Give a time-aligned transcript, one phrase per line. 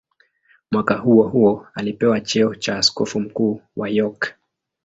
[0.71, 4.33] Mwaka huohuo alipewa cheo cha askofu mkuu wa York.